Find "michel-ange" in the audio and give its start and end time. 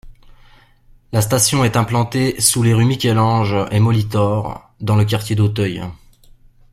2.85-3.55